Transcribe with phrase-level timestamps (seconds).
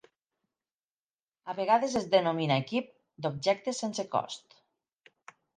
[1.53, 2.89] A vegades es denomina equip
[3.27, 4.61] d'objectes sense cost.